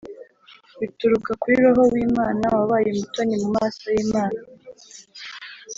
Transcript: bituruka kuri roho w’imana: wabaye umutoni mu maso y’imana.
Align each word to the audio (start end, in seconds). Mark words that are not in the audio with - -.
bituruka 0.79 1.31
kuri 1.41 1.55
roho 1.63 1.83
w’imana: 1.93 2.45
wabaye 2.57 2.87
umutoni 2.91 3.35
mu 3.41 3.49
maso 3.57 3.85
y’imana. 3.95 4.39